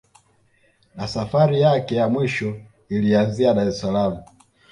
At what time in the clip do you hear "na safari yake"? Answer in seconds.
0.95-1.95